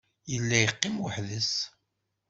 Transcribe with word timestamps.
Yella 0.31 0.57
yeqqim 0.59 0.95
weḥd-s. 1.03 1.53